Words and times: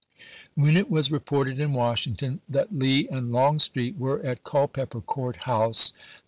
^ 0.19 0.23
When 0.55 0.77
it 0.77 0.89
was 0.89 1.11
reported 1.11 1.59
in 1.59 1.73
Washington 1.73 2.41
that 2.49 2.73
Lee 2.75 3.07
and 3.09 3.31
Longstreet 3.31 3.99
were 3.99 4.19
at 4.25 4.43
Culpeper 4.43 4.99
Court 4.99 5.35
House, 5.45 5.91
the 5.91 5.97
1862. 5.97 6.19